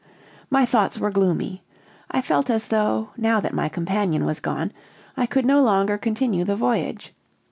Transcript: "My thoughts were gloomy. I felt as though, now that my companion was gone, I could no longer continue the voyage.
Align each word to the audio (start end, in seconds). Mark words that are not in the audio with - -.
"My 0.49 0.65
thoughts 0.65 0.97
were 0.97 1.11
gloomy. 1.11 1.61
I 2.09 2.21
felt 2.21 2.49
as 2.49 2.69
though, 2.69 3.11
now 3.17 3.39
that 3.39 3.53
my 3.53 3.69
companion 3.69 4.25
was 4.25 4.39
gone, 4.39 4.71
I 5.15 5.27
could 5.27 5.45
no 5.45 5.61
longer 5.61 5.99
continue 5.99 6.43
the 6.43 6.55
voyage. 6.55 7.13